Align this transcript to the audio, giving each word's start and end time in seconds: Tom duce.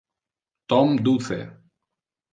Tom 0.69 0.97
duce. 1.05 1.39